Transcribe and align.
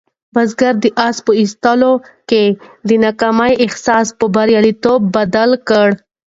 بزګر 0.33 0.75
د 0.83 0.85
آس 1.07 1.17
په 1.25 1.31
ایستلو 1.41 1.93
کې 2.29 2.43
د 2.87 2.89
ناکامۍ 3.05 3.53
احساس 3.65 4.07
په 4.19 4.25
بریالیتوب 4.35 4.99
بدل 5.15 5.49
کړ. 5.67 5.87